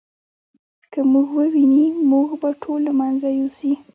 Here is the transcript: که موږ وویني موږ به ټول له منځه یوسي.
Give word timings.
که 0.91 0.99
موږ 1.11 1.27
وویني 1.37 1.85
موږ 2.11 2.27
به 2.41 2.49
ټول 2.61 2.79
له 2.87 2.93
منځه 2.99 3.27
یوسي. 3.39 3.73